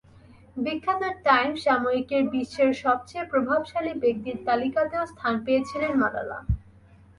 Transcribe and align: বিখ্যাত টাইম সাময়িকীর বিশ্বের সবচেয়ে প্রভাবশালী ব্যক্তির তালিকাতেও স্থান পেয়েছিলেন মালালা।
বিখ্যাত 0.57 1.01
টাইম 1.25 1.49
সাময়িকীর 1.57 2.23
বিশ্বের 2.33 2.71
সবচেয়ে 2.83 3.29
প্রভাবশালী 3.31 3.93
ব্যক্তির 4.03 4.37
তালিকাতেও 4.47 5.03
স্থান 5.11 5.33
পেয়েছিলেন 5.45 5.91
মালালা। 6.01 6.37